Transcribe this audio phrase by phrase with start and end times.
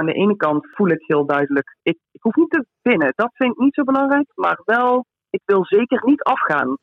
[0.00, 3.12] aan de ene kant voel ik heel duidelijk, ik, hoef niet te winnen.
[3.16, 6.76] Dat vind ik niet zo belangrijk, maar wel, ik wil zeker niet afgaan.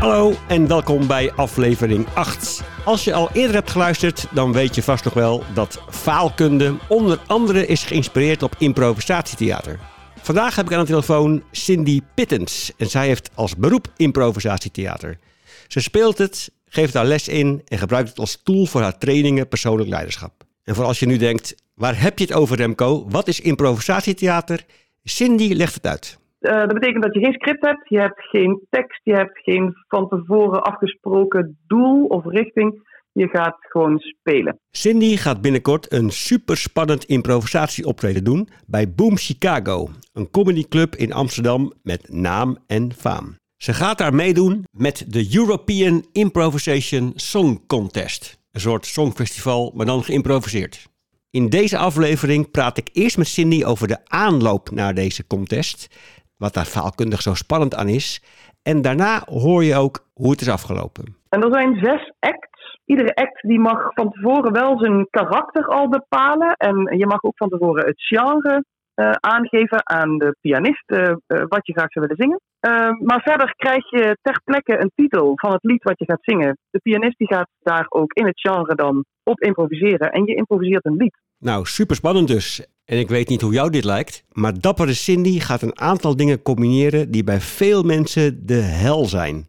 [0.00, 2.64] Hallo en welkom bij aflevering 8.
[2.84, 7.18] Als je al eerder hebt geluisterd, dan weet je vast nog wel dat faalkunde onder
[7.26, 9.93] andere is geïnspireerd op improvisatietheater.
[10.24, 15.18] Vandaag heb ik aan de telefoon Cindy Pittens en zij heeft als beroep improvisatietheater.
[15.68, 19.48] Ze speelt het, geeft daar les in en gebruikt het als tool voor haar trainingen
[19.48, 20.32] persoonlijk leiderschap.
[20.64, 23.04] En voor als je nu denkt, waar heb je het over Remco?
[23.08, 24.64] Wat is improvisatietheater?
[25.02, 26.18] Cindy legt het uit.
[26.40, 29.74] Uh, dat betekent dat je geen script hebt, je hebt geen tekst, je hebt geen
[29.88, 32.82] van tevoren afgesproken doel of richting.
[33.16, 34.60] Je gaat gewoon spelen.
[34.70, 42.08] Cindy gaat binnenkort een superspannend improvisatieoptreden doen bij Boom Chicago, een comedyclub in Amsterdam met
[42.12, 43.36] naam en faam.
[43.56, 50.04] Ze gaat daar meedoen met de European Improvisation Song Contest, een soort songfestival, maar dan
[50.04, 50.86] geïmproviseerd.
[51.30, 55.88] In deze aflevering praat ik eerst met Cindy over de aanloop naar deze contest
[56.36, 58.22] wat daar faalkundig zo spannend aan is.
[58.62, 61.16] En daarna hoor je ook hoe het is afgelopen.
[61.28, 62.53] En er zijn zes acts.
[62.84, 66.52] Iedere act die mag van tevoren wel zijn karakter al bepalen.
[66.52, 71.66] En je mag ook van tevoren het genre uh, aangeven aan de pianist uh, wat
[71.66, 72.40] je graag zou willen zingen.
[73.06, 76.58] maar verder krijg je ter plekke een titel van het lied wat je gaat zingen.
[76.70, 80.84] De pianist die gaat daar ook in het genre dan op improviseren en je improviseert
[80.84, 81.16] een lied.
[81.38, 82.66] Nou, super spannend dus.
[82.84, 86.42] En ik weet niet hoe jou dit lijkt, maar dappere Cindy gaat een aantal dingen
[86.42, 89.46] combineren die bij veel mensen de hel zijn.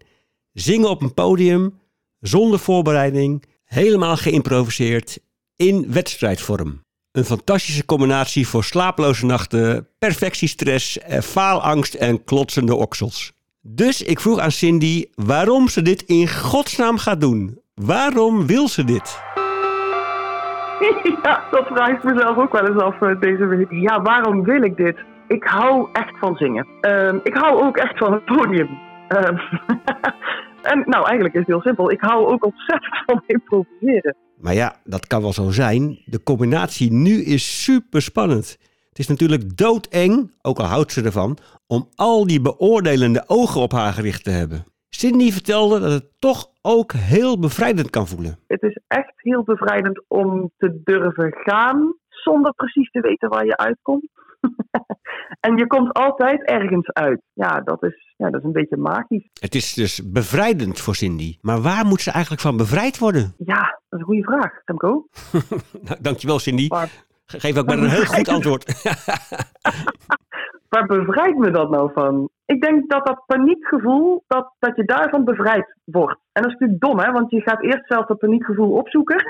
[0.53, 1.79] Zingen op een podium,
[2.19, 5.19] zonder voorbereiding, helemaal geïmproviseerd,
[5.55, 6.83] in wedstrijdvorm.
[7.11, 13.33] Een fantastische combinatie voor slaaploze nachten, perfectiestress, eh, faalangst en klotsende oksels.
[13.61, 17.59] Dus ik vroeg aan Cindy waarom ze dit in godsnaam gaat doen.
[17.73, 19.19] Waarom wil ze dit?
[21.23, 23.71] ja, dat vraag ik mezelf ook wel eens af eh, deze week.
[23.71, 24.97] Ja, waarom wil ik dit?
[25.27, 26.67] Ik hou echt van zingen.
[26.81, 28.69] Ehm, ik hou ook echt van het podium.
[29.07, 29.35] Ehm,
[30.65, 31.91] en nou, eigenlijk is het heel simpel.
[31.91, 34.15] Ik hou ook ontzettend van improviseren.
[34.37, 35.99] Maar ja, dat kan wel zo zijn.
[36.05, 38.57] De combinatie nu is super spannend.
[38.89, 41.37] Het is natuurlijk doodeng, ook al houdt ze ervan,
[41.67, 44.65] om al die beoordelende ogen op haar gericht te hebben.
[44.89, 48.37] Cindy vertelde dat het toch ook heel bevrijdend kan voelen.
[48.47, 53.57] Het is echt heel bevrijdend om te durven gaan zonder precies te weten waar je
[53.57, 54.09] uitkomt.
[55.39, 57.21] en je komt altijd ergens uit.
[57.33, 59.29] Ja dat, is, ja, dat is een beetje magisch.
[59.39, 61.37] Het is dus bevrijdend voor Cindy.
[61.41, 63.33] Maar waar moet ze eigenlijk van bevrijd worden?
[63.45, 65.07] Ja, dat is een goede vraag, Remco.
[65.81, 66.67] nou, dankjewel, Cindy.
[67.25, 68.65] Geef ook maar een heel goed antwoord.
[70.69, 72.29] Waar bevrijdt me dat nou van?
[72.45, 76.19] Ik denk dat dat paniekgevoel, dat, dat je daarvan bevrijd wordt.
[76.31, 77.11] En dat is natuurlijk dom, hè?
[77.11, 79.23] Want je gaat eerst zelf dat paniekgevoel opzoeken.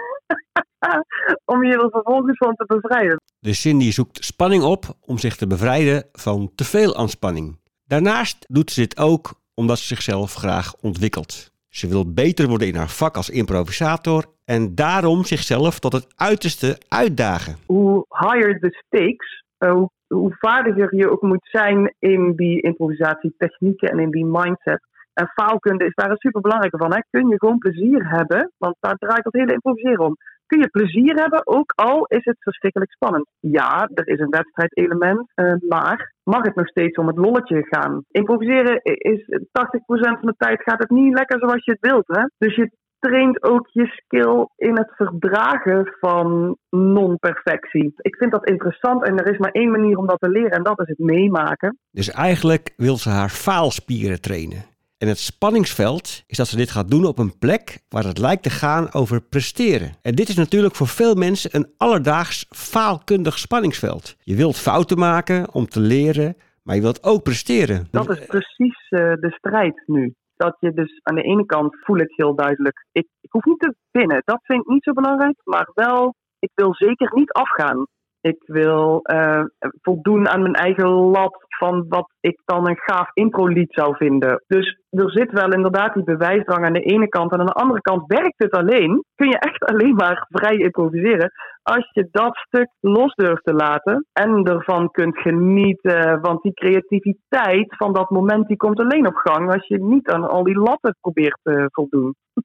[1.53, 3.21] om je er vervolgens van te bevrijden.
[3.39, 7.57] De Cindy zoekt spanning op om zich te bevrijden van te veel aanspanning.
[7.87, 11.53] Daarnaast doet ze dit ook omdat ze zichzelf graag ontwikkelt.
[11.69, 16.77] Ze wil beter worden in haar vak als improvisator en daarom zichzelf tot het uiterste
[16.87, 17.55] uitdagen.
[17.65, 23.89] Hoe higher the stakes, uh, hoe hoe vaardiger je ook moet zijn in die improvisatietechnieken
[23.89, 24.81] en in die mindset.
[25.13, 26.93] En faalkunde is daar een super belangrijke van.
[26.93, 26.99] Hè?
[27.09, 30.15] Kun je gewoon plezier hebben, want daar draait het hele improviseren om.
[30.45, 33.27] Kun je plezier hebben, ook al is het verschrikkelijk spannend.
[33.39, 38.03] Ja, er is een wedstrijdelement, uh, maar mag het nog steeds om het lolletje gaan.
[38.11, 42.07] Improviseren is 80% van de tijd gaat het niet lekker zoals je het wilt.
[42.07, 42.23] Hè?
[42.37, 47.93] Dus je traint ook je skill in het verdragen van non-perfectie.
[47.97, 50.63] Ik vind dat interessant en er is maar één manier om dat te leren en
[50.63, 51.77] dat is het meemaken.
[51.91, 54.74] Dus eigenlijk wil ze haar faalspieren trainen.
[54.97, 58.43] En het spanningsveld is dat ze dit gaat doen op een plek waar het lijkt
[58.43, 59.91] te gaan over presteren.
[60.01, 64.15] En dit is natuurlijk voor veel mensen een alledaags faalkundig spanningsveld.
[64.23, 67.87] Je wilt fouten maken om te leren, maar je wilt ook presteren.
[67.91, 71.97] Dat is precies uh, de strijd nu dat je dus aan de ene kant voel
[71.97, 74.21] ik heel duidelijk, ik, ik hoef niet te winnen.
[74.25, 77.85] Dat vind ik niet zo belangrijk, maar wel, ik wil zeker niet afgaan.
[78.25, 79.43] Ik wil uh,
[79.81, 84.43] voldoen aan mijn eigen lat van wat ik dan een gaaf intro-lied zou vinden.
[84.47, 87.31] Dus er zit wel inderdaad die bewijsdrang aan de ene kant.
[87.31, 89.03] En aan de andere kant werkt het alleen.
[89.15, 91.31] Kun je echt alleen maar vrij improviseren.
[91.63, 96.21] Als je dat stuk los durft te laten en ervan kunt genieten.
[96.21, 100.29] Want die creativiteit van dat moment die komt alleen op gang als je niet aan
[100.29, 102.15] al die latten probeert te voldoen.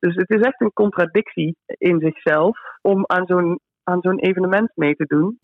[0.00, 4.94] Dus het is echt een contradictie in zichzelf om aan zo'n aan zo'n evenement mee
[4.94, 5.38] te doen.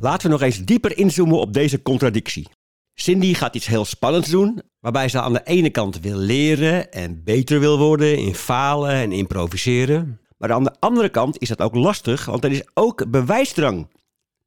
[0.00, 2.48] Laten we nog eens dieper inzoomen op deze contradictie.
[2.94, 7.24] Cindy gaat iets heel spannends doen, waarbij ze aan de ene kant wil leren en
[7.24, 10.20] beter wil worden in falen en improviseren.
[10.38, 13.88] Maar aan de andere kant is dat ook lastig, want er is ook bewijsdrang.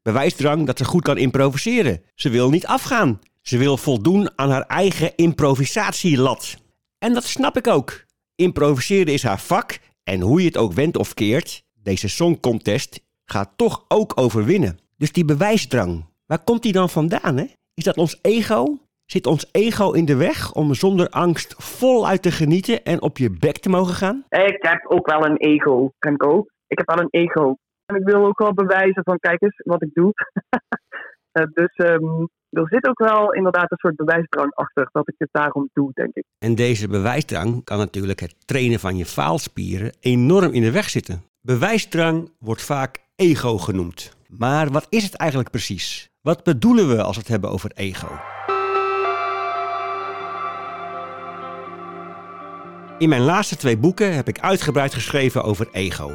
[0.02, 2.02] Bewijsdrang dat ze goed kan improviseren.
[2.16, 3.19] Ze wil niet afgaan.
[3.42, 6.58] Ze wil voldoen aan haar eigen improvisatielat.
[6.98, 8.06] En dat snap ik ook.
[8.44, 13.51] Improviseren is haar vak en hoe je het ook wendt of keert, deze songcontest gaat
[13.56, 14.80] toch ook overwinnen.
[14.98, 17.38] Dus die bewijsdrang, waar komt die dan vandaan?
[17.38, 17.45] Hè?
[17.74, 18.78] Is dat ons ego?
[19.06, 23.30] Zit ons ego in de weg om zonder angst voluit te genieten en op je
[23.40, 24.24] bek te mogen gaan?
[24.30, 26.45] Ik heb ook wel een ego, Remco.
[26.68, 27.56] Ik heb wel een ego.
[27.86, 30.12] En ik wil ook wel bewijzen van, kijk eens wat ik doe.
[31.34, 35.30] Eh, dus ehm, er zit ook wel inderdaad een soort bewijsdrang achter dat ik het
[35.32, 36.24] daarom doe, denk ik.
[36.40, 41.24] En deze bewijsdrang kan natuurlijk het trainen van je faalspieren enorm in de weg zitten.
[41.42, 44.16] Bewijsdrang wordt vaak ego genoemd.
[44.28, 46.10] Maar wat is het eigenlijk precies?
[46.22, 48.08] Wat bedoelen we als we het hebben over ego?
[52.98, 56.12] In mijn laatste twee boeken heb ik uitgebreid geschreven over ego.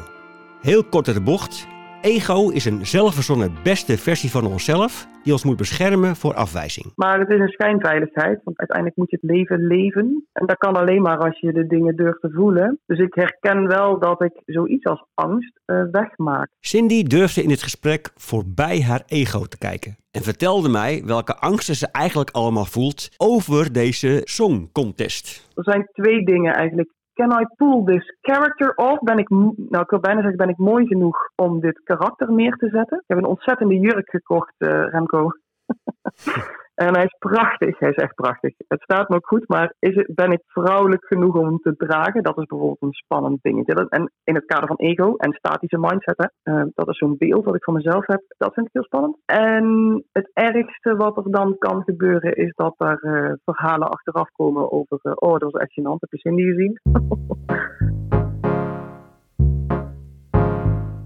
[0.61, 1.67] Heel kort de bocht.
[2.01, 6.91] Ego is een zelfverzonnen beste versie van onszelf die ons moet beschermen voor afwijzing.
[6.95, 10.27] Maar het is een schijnveiligheid, want uiteindelijk moet je het leven leven.
[10.33, 12.79] En dat kan alleen maar als je de dingen durft te voelen.
[12.85, 16.49] Dus ik herken wel dat ik zoiets als angst uh, wegmaak.
[16.59, 19.95] Cindy durfde in dit gesprek voorbij haar ego te kijken.
[20.11, 25.49] En vertelde mij welke angsten ze eigenlijk allemaal voelt over deze songcontest.
[25.55, 28.99] Er zijn twee dingen eigenlijk can I pull this character off?
[28.99, 32.55] Ben ik, nou ik wil bijna zeggen, ben ik mooi genoeg om dit karakter neer
[32.55, 32.97] te zetten?
[32.97, 35.29] Ik heb een ontzettende jurk gekocht, uh, Remco.
[36.85, 38.53] En hij is prachtig, hij is echt prachtig.
[38.67, 41.75] Het staat me ook goed, maar is het, ben ik vrouwelijk genoeg om hem te
[41.75, 42.23] dragen?
[42.23, 43.87] Dat is bijvoorbeeld een spannend dingetje.
[43.89, 47.45] En in het kader van ego en statische mindset, hè, uh, dat is zo'n beeld
[47.45, 49.17] dat ik van mezelf heb, dat vind ik heel spannend.
[49.25, 49.65] En
[50.11, 54.99] het ergste wat er dan kan gebeuren is dat er uh, verhalen achteraf komen over,
[55.03, 56.79] uh, oh dat was echt gênant, heb je Cindy gezien?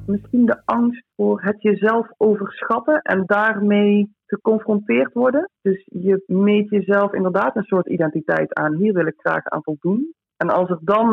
[0.06, 5.50] Misschien de angst voor het jezelf overschatten en daarmee geconfronteerd worden.
[5.62, 8.76] Dus je meet jezelf inderdaad een soort identiteit aan.
[8.76, 10.14] Hier wil ik graag aan voldoen.
[10.38, 11.08] En als er dan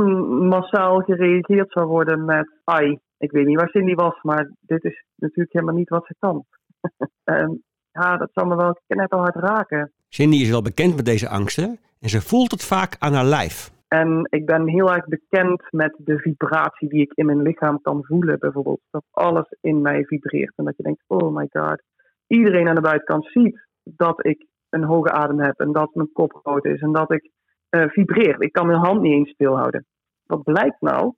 [0.47, 2.61] massaal gereageerd zou worden met...
[2.65, 6.15] Ai, ik weet niet waar Cindy was, maar dit is natuurlijk helemaal niet wat ze
[6.19, 6.45] kan.
[7.25, 7.63] en
[7.93, 9.93] ja, dat zou me wel net al hard raken.
[10.09, 13.71] Cindy is wel bekend met deze angsten en ze voelt het vaak aan haar lijf.
[13.89, 18.05] En ik ben heel erg bekend met de vibratie die ik in mijn lichaam kan
[18.05, 18.81] voelen, bijvoorbeeld.
[18.91, 20.53] Dat alles in mij vibreert.
[20.57, 21.83] En dat je denkt, oh my god,
[22.31, 26.41] iedereen aan de buitenkant ziet dat ik een hoge adem heb en dat mijn kop
[26.43, 27.31] rood is en dat ik
[27.71, 28.43] uh, vibreer.
[28.43, 29.87] Ik kan mijn hand niet eens stilhouden.
[30.27, 31.15] Wat blijkt nou?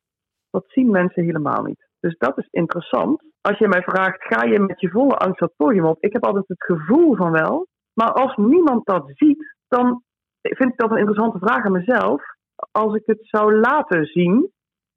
[0.51, 1.89] Dat zien mensen helemaal niet.
[2.01, 3.23] Dus dat is interessant.
[3.41, 5.97] Als je mij vraagt, ga je met je volle angst dat podium op?
[6.01, 7.67] Ik heb altijd het gevoel van wel.
[7.93, 10.03] Maar als niemand dat ziet, dan
[10.41, 12.23] vind ik dat een interessante vraag aan mezelf.
[12.71, 14.51] Als ik het zou laten zien,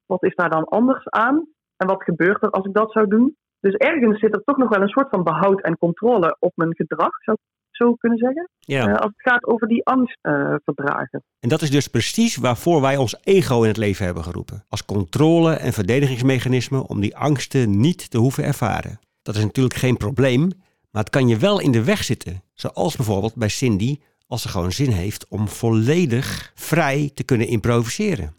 [0.05, 1.47] wat is daar dan anders aan?
[1.77, 3.35] En wat gebeurt er als ik dat zou doen?
[3.59, 6.75] Dus ergens zit er toch nog wel een soort van behoud en controle op mijn
[6.75, 8.49] gedrag, zou ik zo kunnen zeggen.
[8.59, 8.87] Ja.
[8.87, 11.23] Uh, als het gaat over die angst uh, verdragen.
[11.39, 14.63] En dat is dus precies waarvoor wij ons ego in het leven hebben geroepen.
[14.69, 18.99] Als controle- en verdedigingsmechanisme om die angsten niet te hoeven ervaren.
[19.21, 20.49] Dat is natuurlijk geen probleem,
[20.91, 22.41] maar het kan je wel in de weg zitten.
[22.53, 28.33] Zoals bijvoorbeeld bij Cindy, als ze gewoon zin heeft om volledig vrij te kunnen improviseren.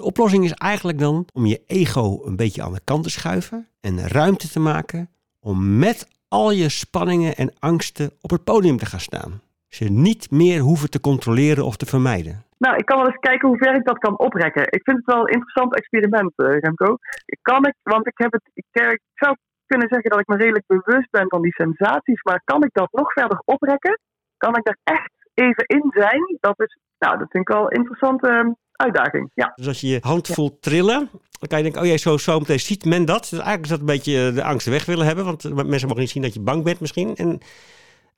[0.00, 3.68] De oplossing is eigenlijk dan om je ego een beetje aan de kant te schuiven
[3.80, 5.08] en ruimte te maken
[5.40, 9.40] om met al je spanningen en angsten op het podium te gaan staan.
[9.68, 12.44] Ze niet meer hoeven te controleren of te vermijden.
[12.58, 14.62] Nou, ik kan wel eens kijken hoe ver ik dat kan oprekken.
[14.62, 16.96] Ik vind het wel een interessant experiment, uh, Remco.
[17.42, 20.66] Kan ik, want ik heb het, ik, ik zou kunnen zeggen dat ik me redelijk
[20.66, 23.98] bewust ben van die sensaties, maar kan ik dat nog verder oprekken?
[24.36, 26.36] Kan ik daar echt even in zijn?
[26.40, 28.24] Dat is, nou, dat vind ik wel interessant.
[28.24, 28.50] Uh,
[28.80, 29.30] uitdaging.
[29.34, 29.52] Ja.
[29.54, 32.38] Dus als je je hand voelt trillen, dan kan je denken, oh ja, zo, zo
[32.38, 33.20] meteen ziet men dat.
[33.20, 36.10] Dus eigenlijk is dat een beetje de angst weg willen hebben, want mensen mogen niet
[36.10, 37.16] zien dat je bang bent misschien.
[37.16, 37.40] En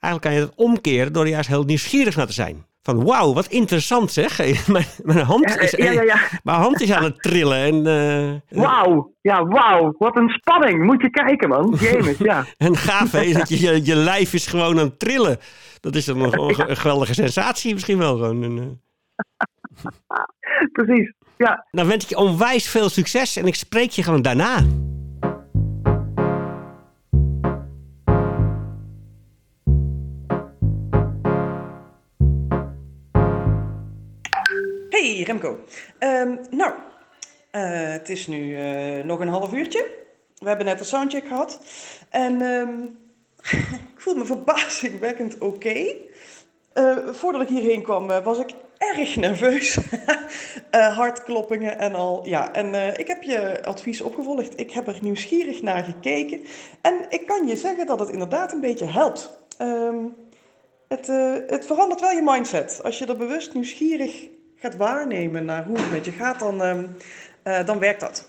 [0.01, 2.65] eigenlijk kan je dat omkeren door er juist heel nieuwsgierig naar te zijn.
[2.83, 4.39] Van wauw, wat interessant zeg.
[4.69, 6.17] mijn, mijn, hand is, ja, ja, ja.
[6.43, 7.59] mijn hand is aan het trillen.
[7.59, 7.87] En,
[8.55, 10.85] uh, wauw, ja wauw, wat een spanning.
[10.85, 12.45] Moet je kijken man, James, ja.
[12.57, 15.39] en gaaf hè, dat je, je, je lijf is gewoon aan het trillen.
[15.81, 18.17] Dat is een, een, een geweldige sensatie misschien wel.
[18.17, 18.81] Gewoon.
[20.73, 21.67] Precies, ja.
[21.71, 24.65] Dan wens ik je onwijs veel succes en ik spreek je gewoon daarna.
[34.89, 35.65] Hey Remco.
[35.99, 36.73] Um, nou,
[37.53, 40.01] uh, het is nu uh, nog een half uurtje.
[40.39, 41.61] We hebben net een soundcheck gehad.
[42.11, 42.99] En um,
[43.95, 45.95] ik voel me verbazingwekkend oké.
[46.73, 48.55] Eh, voordat ik hierheen kwam, uh, was ik
[48.97, 49.77] erg nerveus.
[49.77, 52.27] uh, hartkloppingen en al.
[52.27, 54.61] Ja, en ik heb je advies opgevolgd.
[54.61, 56.41] Ik heb er nieuwsgierig naar gekeken.
[56.81, 59.31] En ik kan je zeggen dat het inderdaad een beetje helpt.
[59.59, 60.05] Ehm,
[60.89, 61.07] het,
[61.47, 62.81] het verandert wel je mindset.
[62.83, 67.65] Als je er bewust nieuwsgierig gaat waarnemen naar hoe het met je gaat, dan, ehm,
[67.67, 68.29] dan werkt dat.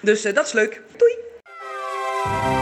[0.00, 0.82] Dus dat is leuk.
[0.96, 2.61] Doei!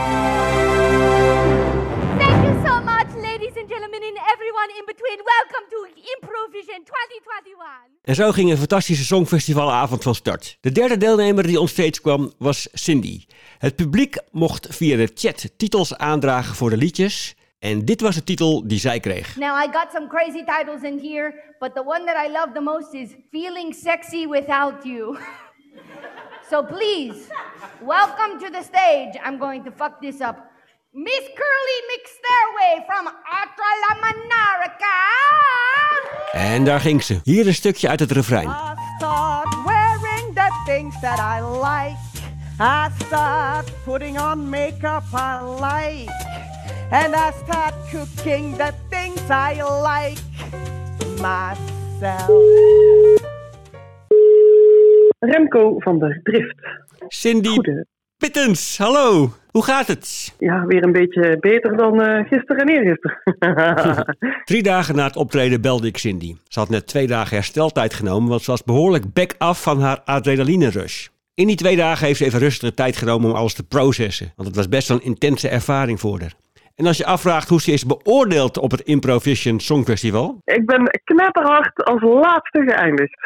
[4.60, 5.18] Everyone in between.
[5.24, 5.78] Welcome to
[6.14, 7.66] Improvision 2021.
[8.02, 10.56] En zo ging een fantastische songfestivalavond van start.
[10.60, 13.24] De derde deelnemer die ons steeds kwam was Cindy.
[13.58, 17.34] Het publiek mocht via de chat titels aandragen voor de liedjes.
[17.58, 19.36] En dit was de titel die zij kreeg.
[19.36, 22.60] Now I got some crazy titles in here, but the one that I love the
[22.60, 25.18] most is Feeling Sexy Without You.
[26.50, 27.18] so please,
[27.80, 29.20] welcome to the stage.
[29.26, 30.49] I'm going to fuck this up.
[30.92, 33.06] Miss Curly McStairway from
[33.40, 34.98] Atralamanarica.
[36.32, 37.20] En daar ging ze.
[37.24, 38.48] Hier een stukje uit het refrein.
[38.48, 41.98] I start wearing the things that I like.
[42.60, 46.12] I start putting on makeup I like.
[46.90, 50.20] And I start cooking the things I like
[51.20, 52.30] myself.
[55.18, 56.54] Remco van der Drift.
[57.08, 57.86] Cindy Goede.
[58.20, 59.32] Pittens, hallo.
[59.50, 60.34] Hoe gaat het?
[60.38, 64.16] Ja, weer een beetje beter dan uh, gisteren en eergisteren.
[64.44, 66.36] Drie dagen na het optreden belde ik Cindy.
[66.48, 70.00] Ze had net twee dagen hersteltijd genomen, want ze was behoorlijk back af van haar
[70.04, 71.06] adrenaline rush.
[71.34, 74.48] In die twee dagen heeft ze even rustige tijd genomen om alles te processen, want
[74.48, 76.32] het was best wel een intense ervaring voor haar.
[76.74, 80.40] En als je afvraagt hoe ze is beoordeeld op het Improvision Songfestival?
[80.44, 83.18] Ik ben knetterhard als laatste geëindigd.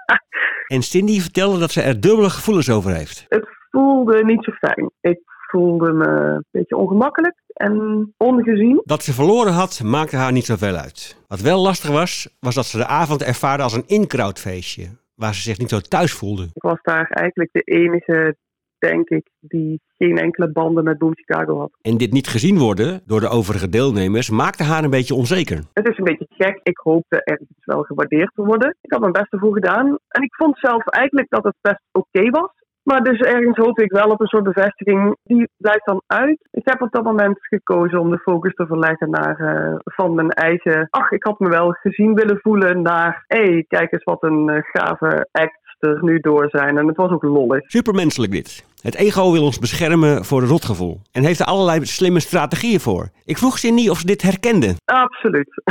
[0.74, 3.26] en Cindy vertelde dat ze er dubbele gevoelens over heeft.
[3.28, 4.90] Het voelde niet zo fijn.
[5.00, 8.82] Ik voelde me een beetje ongemakkelijk en ongezien.
[8.84, 11.16] Dat ze verloren had, maakte haar niet zoveel uit.
[11.28, 14.86] Wat wel lastig was, was dat ze de avond ervaarde als een inkrautfeestje.
[15.14, 16.42] Waar ze zich niet zo thuis voelde.
[16.42, 18.36] Ik was daar eigenlijk de enige,
[18.78, 21.70] denk ik, die geen enkele banden met Boom Chicago had.
[21.80, 25.60] En dit niet gezien worden door de overige deelnemers maakte haar een beetje onzeker.
[25.72, 26.60] Het is een beetje gek.
[26.62, 28.76] Ik hoopte ergens wel gewaardeerd te worden.
[28.80, 29.98] Ik had mijn best ervoor gedaan.
[30.08, 32.50] En ik vond zelf eigenlijk dat het best oké was.
[32.82, 35.16] Maar dus ergens hoop ik wel op een soort bevestiging.
[35.22, 36.48] Die blijft dan uit.
[36.50, 40.30] Ik heb op dat moment gekozen om de focus te verleggen naar uh, van mijn
[40.30, 40.86] eigen.
[40.90, 43.24] Ach, ik had me wel gezien willen voelen naar.
[43.26, 46.78] Hé, kijk eens wat een uh, gave act er nu door zijn.
[46.78, 47.70] En het was ook lollig.
[47.70, 48.64] Supermenselijk dit.
[48.82, 51.00] Het ego wil ons beschermen voor een rotgevoel.
[51.12, 53.08] En heeft er allerlei slimme strategieën voor.
[53.24, 54.74] Ik vroeg Cindy of ze dit herkende.
[54.84, 55.62] Absoluut.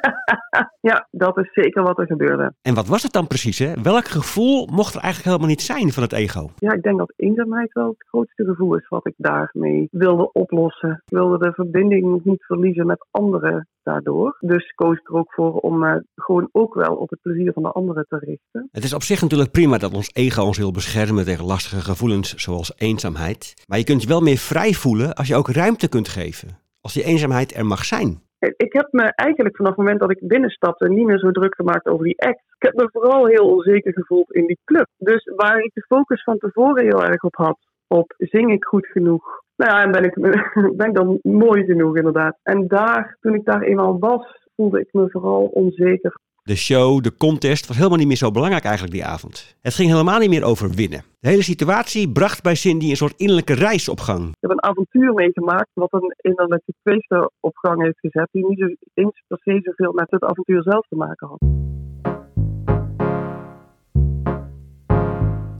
[0.90, 2.52] ja, dat is zeker wat er gebeurde.
[2.62, 3.58] En wat was het dan precies?
[3.58, 3.72] Hè?
[3.82, 6.50] Welk gevoel mocht er eigenlijk helemaal niet zijn van het ego?
[6.56, 11.02] Ja, ik denk dat eenzaamheid wel het grootste gevoel is wat ik daarmee wilde oplossen.
[11.06, 14.36] Ik wilde de verbinding niet verliezen met anderen daardoor.
[14.40, 17.62] Dus koos ik er ook voor om uh, gewoon ook wel op het plezier van
[17.62, 18.68] de anderen te richten.
[18.72, 22.32] Het is op zich natuurlijk prima dat ons ego ons wil beschermen tegen lastige gevoelens
[22.48, 23.64] zoals eenzaamheid.
[23.66, 26.48] Maar je kunt je wel meer vrij voelen als je ook ruimte kunt geven.
[26.80, 28.20] Als die eenzaamheid er mag zijn.
[28.38, 31.86] Ik heb me eigenlijk vanaf het moment dat ik binnenstapte niet meer zo druk gemaakt
[31.86, 32.42] over die act.
[32.58, 34.86] Ik heb me vooral heel onzeker gevoeld in die club.
[34.98, 38.86] Dus waar ik de focus van tevoren heel erg op had, op zing ik goed
[38.86, 39.24] genoeg?
[39.56, 40.14] Nou ja, en ben ik,
[40.78, 42.38] ben ik dan mooi genoeg inderdaad.
[42.42, 46.14] En daar, toen ik daar eenmaal was, voelde ik me vooral onzeker
[46.48, 49.56] de show, de contest, was helemaal niet meer zo belangrijk eigenlijk die avond.
[49.60, 51.04] Het ging helemaal niet meer over winnen.
[51.20, 54.28] De hele situatie bracht bij Cindy een soort innerlijke reis op gang.
[54.28, 58.76] Ik heb een avontuur meegemaakt wat een innerlijke feesten op gang heeft gezet, die niet
[58.94, 61.67] eens per se zoveel met het avontuur zelf te maken had.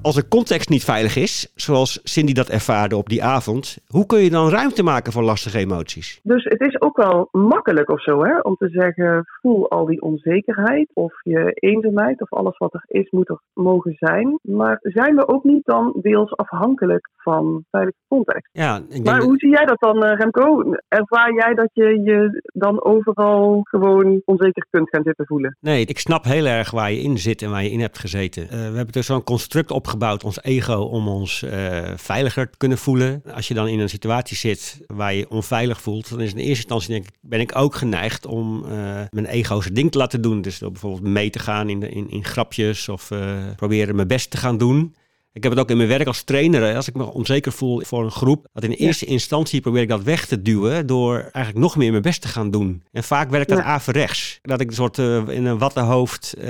[0.03, 4.19] Als de context niet veilig is, zoals Cindy dat ervaarde op die avond, hoe kun
[4.19, 6.21] je dan ruimte maken voor lastige emoties?
[6.23, 10.03] Dus het is ook wel makkelijk of zo, hè, om te zeggen: voel al die
[10.03, 14.39] onzekerheid of je eenzaamheid of alles wat er is, moet er mogen zijn.
[14.43, 18.49] Maar zijn we ook niet dan deels afhankelijk van veilige context?
[18.53, 20.75] Ja, ik maar hoe zie jij dat dan, eh, Remco?
[20.89, 25.57] Ervaar jij dat je je dan overal gewoon onzeker kunt gaan zitten voelen?
[25.61, 28.43] Nee, ik snap heel erg waar je in zit en waar je in hebt gezeten.
[28.43, 32.79] Uh, we hebben dus zo'n construct gebouwd ons ego, om ons uh, veiliger te kunnen
[32.79, 33.23] voelen.
[33.35, 36.63] Als je dan in een situatie zit waar je onveilig voelt, dan is in eerste
[36.63, 38.71] instantie denk ik, ben ik ook geneigd om uh,
[39.11, 40.43] mijn ego zijn ding te laten doen.
[40.43, 44.09] Dus door bijvoorbeeld mee te gaan in, de, in, in grapjes of uh, proberen mijn
[44.09, 44.95] best te gaan doen.
[45.39, 46.77] Ik heb het ook in mijn werk als trainer.
[46.77, 50.03] Als ik me onzeker voel voor een groep, dat in eerste instantie probeer ik dat
[50.03, 52.83] weg te duwen door eigenlijk nog meer mijn best te gaan doen.
[52.93, 53.65] En vaak werkt dat Ja.
[53.65, 54.39] averechts.
[54.43, 56.49] Dat ik een soort eh, in een wattenhoofd eh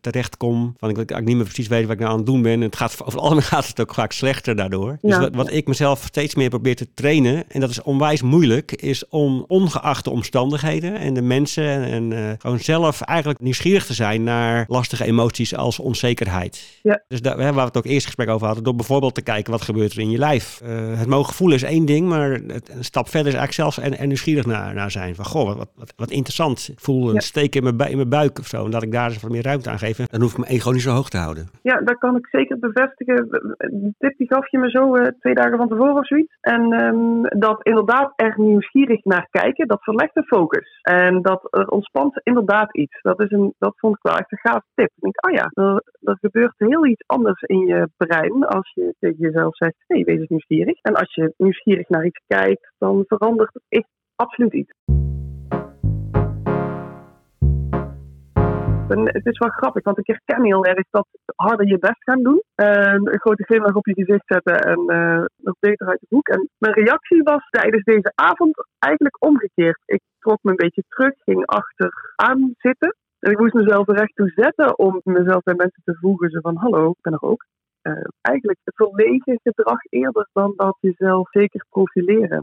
[0.00, 0.74] terechtkom.
[0.78, 2.52] Van ik, ik niet meer precies weet wat ik nou aan het doen ben.
[2.52, 4.98] En het gaat, over gaat het ook vaak slechter daardoor.
[5.00, 8.72] Dus wat, wat ik mezelf steeds meer probeer te trainen, en dat is onwijs moeilijk,
[8.72, 13.94] is om ongeacht de omstandigheden en de mensen en eh, gewoon zelf eigenlijk nieuwsgierig te
[13.94, 16.78] zijn naar lastige emoties als onzekerheid.
[16.82, 17.02] Ja.
[17.08, 19.62] Dus daar, waar we het ook eerst gesprek over hadden, door bijvoorbeeld te kijken wat
[19.62, 20.60] gebeurt er in je lijf.
[20.60, 23.78] Eh, het mogen voelen is één ding, maar het, een stap verder is eigenlijk zelfs
[23.78, 25.14] en, en nieuwsgierig naar, naar zijn.
[25.14, 26.68] Van goh, wat, wat, wat, wat interessant.
[26.72, 27.20] Ik voel een Ja.
[27.20, 28.64] steek in mijn, in mijn buik of zo.
[28.64, 29.96] En dat ik daar eens wat meer ruimte aan geef.
[29.96, 31.48] Dan hoef ik mijn ego niet zo hoog te houden.
[31.62, 33.28] Ja, dat kan ik zeker bevestigen.
[33.70, 36.36] Die tip die gaf je me zo eh, twee dagen van tevoren of zoiets.
[36.40, 40.78] En ehm, dat inderdaad er nieuwsgierig naar kijken, dat verlegt de focus.
[40.82, 42.98] En dat er ontspant inderdaad iets.
[43.02, 44.90] Dat, is een, dat vond ik wel echt een gaaf tip.
[44.96, 48.94] Ik denk, oh ja, er, er gebeurt heel iets anders in je brein als je
[48.98, 50.80] tegen jezelf zegt, hé, hey, wees nieuwsgierig.
[50.80, 54.72] En als je nieuwsgierig naar iets kijkt, dan verandert het echt absoluut iets.
[58.98, 62.42] Het is wel grappig, want ik herken heel erg dat harder je best gaan doen.
[62.54, 66.28] En een grote glimlach op je gezicht zetten en eh, nog beter uit de hoek.
[66.28, 69.82] En mijn reactie was tijdens deze avond eigenlijk omgekeerd.
[69.86, 72.96] Ik trok me een beetje terug, ging achteraan zitten.
[73.18, 76.30] En ik moest mezelf er echt toe zetten om mezelf bij mensen te voegen.
[76.30, 77.44] Zo van, hallo, ik ben er ook.
[77.82, 82.42] Eh, eigenlijk verlegen gedrag eerder dan dat jezelf zeker profileren.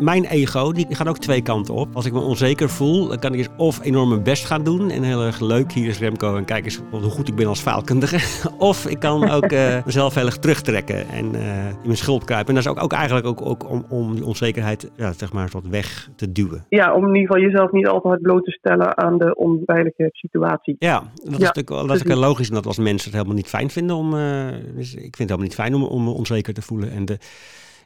[0.00, 1.88] Mijn ego, die gaat ook twee kanten op.
[1.92, 4.90] Als ik me onzeker voel, dan kan ik eens of enorm mijn best gaan doen.
[4.90, 7.60] En heel erg leuk, hier is Remco en kijk eens hoe goed ik ben als
[7.60, 8.18] faalkundige.
[8.58, 12.48] of ik kan ook eh, mezelf heel erg terugtrekken en eh, in mijn schuld kruipen.
[12.48, 15.48] En dat is ook, ook eigenlijk ook, ook om, om die onzekerheid ja, zeg maar,
[15.52, 16.64] wat weg te duwen.
[16.68, 20.76] Ja, om in ieder geval jezelf niet altijd bloot te stellen aan de onveilige situatie.
[20.78, 23.70] Ja, dat is natuurlijk wel- dat is logisch omdat als mensen het helemaal niet fijn
[23.70, 24.14] vinden om.
[24.18, 24.46] eh,
[24.76, 26.90] dus ik vind het helemaal niet fijn om, om me onzeker te voelen.
[26.90, 27.18] En de,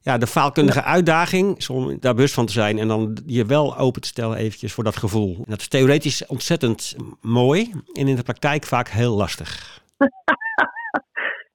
[0.02, 3.78] ja, de faalkundige uitdaging is om daar bewust van te zijn en dan je wel
[3.78, 5.34] open te stellen eventjes voor dat gevoel.
[5.36, 9.80] En dat is theoretisch ontzettend mooi en in de praktijk vaak heel lastig.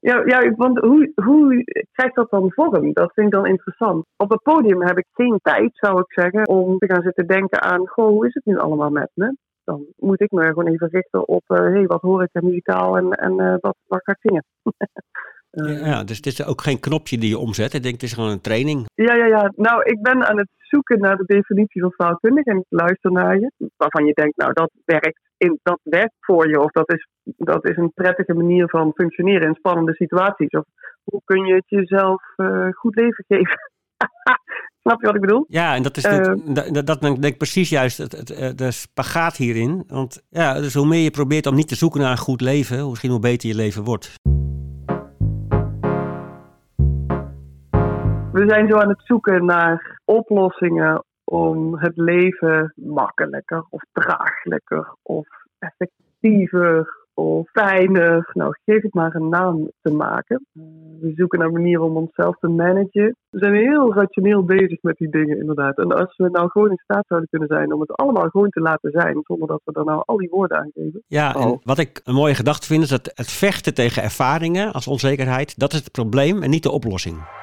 [0.09, 2.93] Ja, ja want hoe, hoe krijgt dat dan vorm?
[2.93, 4.05] Dat vind ik dan interessant.
[4.17, 7.61] Op het podium heb ik geen tijd, zou ik zeggen, om te gaan zitten denken
[7.61, 9.35] aan, goh, hoe is het nu allemaal met me?
[9.63, 12.97] Dan moet ik me gewoon even richten op, hé, hey, wat hoor ik er muzikaal
[12.97, 14.43] en, en eh, wat, wat ga ik zingen?
[15.53, 17.73] Eh, Ja, dus het is ook geen knopje die je omzet.
[17.73, 18.85] Ik denk het is gewoon een training.
[18.95, 19.51] Ja, ja, ja.
[19.55, 23.39] Nou, ik ben aan het zoeken naar de definitie van faalkundig en ik luister naar
[23.39, 23.51] je.
[23.77, 26.61] Waarvan je denkt, nou, dat werkt, in, dat werkt voor je.
[26.61, 30.49] Of dat is, dat is een prettige manier van functioneren in spannende situaties.
[30.49, 30.63] Of
[31.03, 33.57] hoe kun je het jezelf eh, goed leven geven?
[34.81, 35.45] Snap je wat ik bedoel?
[35.47, 36.33] Ja, en dat is Eh.
[36.73, 39.83] dat, dat, denk ik precies juist het, het, de spagaat hierin.
[39.87, 42.79] Want ja, dus hoe meer je probeert om niet te zoeken naar een goed leven,
[42.79, 44.13] hoe misschien hoe beter je leven wordt.
[48.33, 55.27] We zijn zo aan het zoeken naar oplossingen om het leven makkelijker of draaglijker of
[55.59, 58.29] effectiever of fijner.
[58.33, 60.45] Nou, geef het maar een naam te maken.
[61.01, 63.15] We zoeken naar manieren om onszelf te managen.
[63.29, 65.77] We zijn heel rationeel bezig met die dingen, inderdaad.
[65.77, 68.61] En als we nou gewoon in staat zouden kunnen zijn om het allemaal gewoon te
[68.61, 71.03] laten zijn, zonder dat we er nou al die woorden aan geven.
[71.07, 71.59] Ja, en Oh.
[71.63, 75.73] wat ik een mooie gedachte vind is dat het vechten tegen ervaringen als onzekerheid, dat
[75.73, 77.41] is het probleem en niet de oplossing.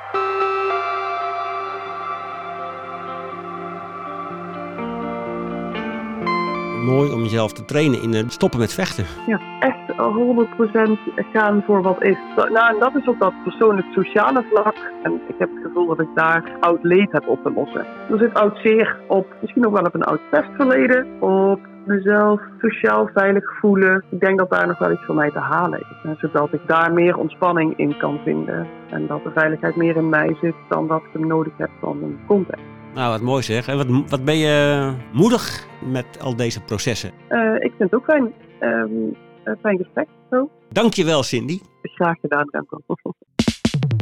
[6.85, 9.05] Mooi om jezelf te trainen in het stoppen met vechten.
[9.27, 12.17] Ja, echt 100% gaan voor wat is.
[12.37, 14.75] Nou, en dat is op dat persoonlijk-sociale vlak.
[15.03, 17.87] En ik heb het gevoel dat ik daar oud leed heb op te lossen.
[18.11, 23.11] Er zit oud zeer op, misschien ook wel op een oud pestverleden, op mezelf sociaal
[23.15, 24.05] veilig voelen.
[24.09, 26.19] Ik denk dat daar nog wel iets voor mij te halen is.
[26.19, 28.67] Zodat ik daar meer ontspanning in kan vinden.
[28.91, 32.03] En dat de veiligheid meer in mij zit dan dat ik hem nodig heb van
[32.03, 32.70] een context.
[32.95, 33.69] Nou, wat mooi zeg.
[33.69, 37.11] En wat, wat ben je moedig met al deze processen.
[37.29, 38.33] Eh, ik vind het ook fijn.
[38.61, 39.17] Een
[39.61, 40.09] fijn gesprek.
[40.31, 40.51] Zo.
[40.69, 41.61] Dankjewel Cindy.
[41.83, 42.81] Graag gedaan, Remco.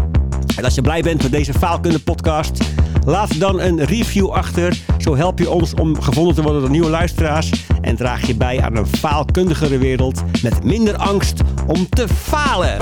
[0.56, 2.64] en als je blij bent met deze Faalkunde podcast,
[3.06, 4.78] laat dan een review achter.
[4.98, 7.50] Zo help je ons om gevonden te worden door nieuwe luisteraars.
[7.82, 12.78] En draag je bij aan een faalkundigere wereld met minder angst om te falen.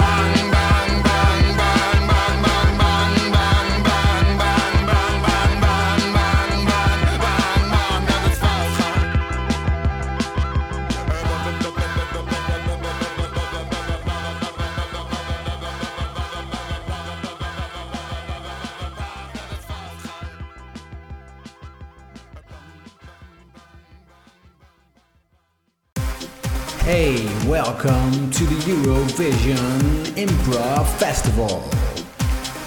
[27.84, 29.82] Welcome to the Eurovision
[30.16, 31.64] Improv Festival.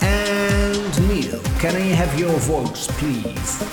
[0.00, 3.64] And Neil, can I have your votes, please?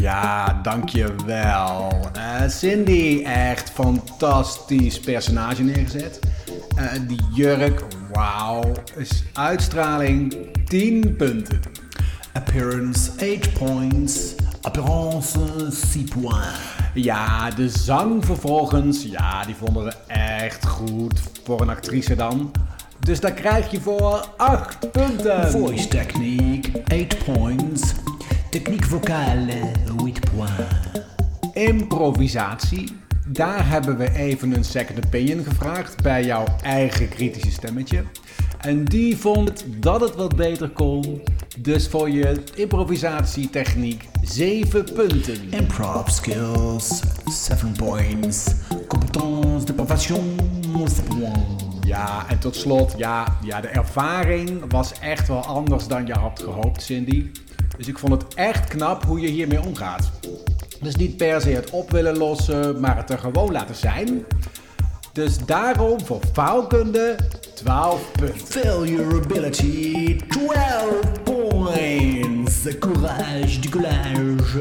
[0.00, 2.10] Ja, dankjewel.
[2.16, 6.20] Uh, Cindy, echt fantastisch personage neergezet.
[6.78, 8.72] Uh, die jurk, wauw.
[8.96, 10.34] Is uitstraling
[10.68, 11.60] 10 punten.
[12.32, 14.34] Appearance 8 points.
[14.62, 15.38] Apparence
[15.70, 16.73] 6 points.
[16.94, 21.20] Ja, de zang vervolgens, ja, die vonden we echt goed.
[21.44, 22.50] Voor een actrice dan.
[23.00, 25.50] Dus daar krijg je voor 8 punten.
[25.50, 27.92] Voice technique 8 points.
[28.50, 29.60] Techniek vocale
[30.02, 30.74] 8 points.
[31.52, 33.03] Improvisatie.
[33.26, 38.04] Daar hebben we even een second opinion gevraagd bij jouw eigen kritische stemmetje.
[38.60, 41.22] En die vond dat het wat beter kon.
[41.58, 45.50] Dus voor je improvisatietechniek 7 punten.
[45.50, 48.46] Improv skills 7 points.
[48.88, 50.36] Compétence d'improvisation
[50.86, 51.64] 7 points.
[51.86, 56.40] Ja, en tot slot, ja, ja, de ervaring was echt wel anders dan je had
[56.42, 57.30] gehoopt, Cindy.
[57.76, 60.10] Dus ik vond het echt knap hoe je hiermee omgaat.
[60.84, 64.24] Dus niet per se het op willen lossen, maar het er gewoon laten zijn.
[65.12, 67.16] Dus daarom voor faalkunde
[67.54, 68.46] 12 punten.
[68.46, 72.78] Failure ability 12 points.
[72.78, 74.60] Courage du collage